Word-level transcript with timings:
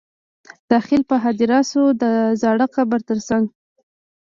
داخل 0.71 1.01
په 1.09 1.15
هدیره 1.23 1.59
شو 1.69 1.83
د 2.01 2.03
زاړه 2.41 2.67
قبر 2.75 2.99
تر 3.09 3.19
څنګ. 3.27 3.43